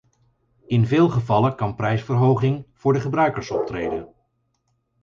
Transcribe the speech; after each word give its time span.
In 0.65 0.85
veel 0.87 1.09
gevallen 1.09 1.55
kan 1.55 1.75
prijsverhoging 1.75 2.65
voor 2.73 2.93
de 2.93 2.99
gebruikers 2.99 3.51
optreden. 3.51 4.13